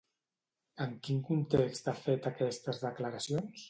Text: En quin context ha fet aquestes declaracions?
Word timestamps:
En 0.85 0.95
quin 1.09 1.21
context 1.29 1.93
ha 1.93 1.97
fet 2.03 2.29
aquestes 2.35 2.85
declaracions? 2.91 3.57